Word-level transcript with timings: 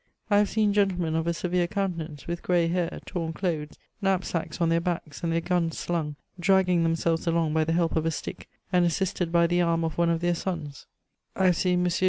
I 0.31 0.39
have 0.39 0.49
seen 0.49 0.73
gentlemen 0.73 1.13
of 1.15 1.27
a 1.27 1.33
severe 1.35 1.67
conn 1.67 1.93
t^oance, 1.93 2.25
with 2.25 2.41
gray 2.41 2.67
hair, 2.67 3.01
torn 3.05 3.33
dothes, 3.33 3.77
knapsacks 4.01 4.59
on 4.59 4.69
their 4.69 4.81
backs^ 4.81 5.21
and 5.21 5.31
their 5.31 5.41
guns 5.41 5.77
slung, 5.77 6.15
dragging 6.39 6.81
themselves 6.81 7.27
along 7.27 7.53
by 7.53 7.65
the 7.65 7.73
bdp 7.73 7.95
of 7.97 8.07
a 8.07 8.09
stick, 8.09 8.49
and 8.73 8.83
assist^ 8.83 9.31
by 9.31 9.45
tiie 9.45 9.63
arm 9.63 9.83
ci 9.87 9.93
one 9.97 10.09
of 10.09 10.21
their 10.21 10.33
sons; 10.33 10.87
I 11.35 11.45
have 11.45 11.55
seen 11.55 11.85
M. 11.85 11.91